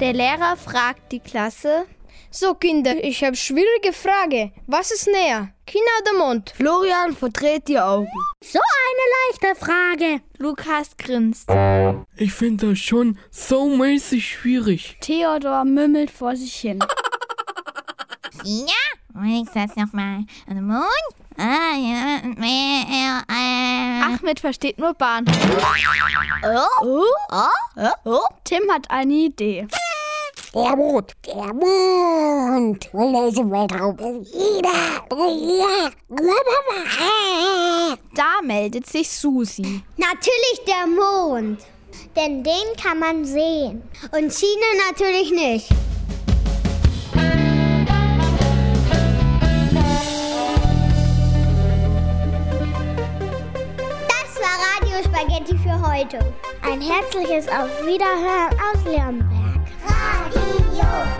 Der 0.00 0.12
Lehrer 0.12 0.56
fragt 0.56 1.10
die 1.12 1.20
Klasse. 1.20 1.86
So, 2.38 2.52
Kinder, 2.52 3.02
ich 3.02 3.24
habe 3.24 3.34
schwierige 3.34 3.94
Frage. 3.94 4.52
Was 4.66 4.90
ist 4.90 5.06
näher? 5.06 5.54
China 5.64 5.86
oder 6.02 6.18
Mond? 6.18 6.52
Florian 6.54 7.16
verdreht 7.16 7.66
die 7.66 7.78
Augen. 7.78 8.10
So 8.44 8.58
eine 8.58 9.48
leichte 9.48 9.64
Frage. 9.64 10.20
Lukas 10.36 10.98
grinst. 10.98 11.48
Ich 12.14 12.34
finde 12.34 12.68
das 12.68 12.78
schon 12.78 13.18
so 13.30 13.70
mäßig 13.70 14.28
schwierig. 14.28 14.98
Theodor 15.00 15.64
mümmelt 15.64 16.10
vor 16.10 16.36
sich 16.36 16.54
hin. 16.54 16.78
Ja, 18.44 18.74
und 19.14 19.42
ich 19.42 19.48
sag's 19.54 19.76
nochmal. 19.76 20.26
Und 20.46 20.60
Mond? 20.60 20.84
Ah, 21.38 21.74
ja, 21.74 22.20
mehr, 22.36 23.22
äh. 23.30 24.02
Ahmed 24.04 24.40
versteht 24.40 24.78
nur 24.78 24.92
Bahn. 24.92 25.24
Oh, 26.82 27.02
oh, 27.30 27.88
oh. 28.04 28.20
Tim 28.44 28.70
hat 28.70 28.90
eine 28.90 29.12
Idee. 29.14 29.66
Der 30.56 30.74
Mond. 30.74 31.12
Der 31.26 31.52
Mond. 31.52 32.88
Welche 32.94 33.50
Weltraum 33.50 33.98
ist 33.98 34.34
Da 38.14 38.40
meldet 38.42 38.86
sich 38.86 39.10
Susi. 39.10 39.82
Natürlich 39.98 40.64
der 40.66 40.86
Mond. 40.86 41.60
Denn 42.16 42.42
den 42.42 42.74
kann 42.82 42.98
man 42.98 43.26
sehen. 43.26 43.82
Und 44.12 44.32
China 44.32 44.66
natürlich 44.88 45.30
nicht. 45.30 45.68
Das 54.08 54.40
war 54.40 54.56
Radio 54.72 55.02
Spaghetti 55.04 55.58
für 55.58 55.78
heute. 55.86 56.18
Ein 56.62 56.80
herzliches 56.80 57.46
Auf 57.48 57.84
Wiederhören 57.86 58.54
aus 58.58 58.82
Leonberg. 58.86 59.35
yo. 60.76 61.15